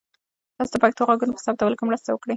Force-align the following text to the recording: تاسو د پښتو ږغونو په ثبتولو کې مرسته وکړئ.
تاسو 0.55 0.71
د 0.73 0.77
پښتو 0.83 1.01
ږغونو 1.15 1.35
په 1.37 1.41
ثبتولو 1.45 1.77
کې 1.77 1.83
مرسته 1.89 2.09
وکړئ. 2.11 2.29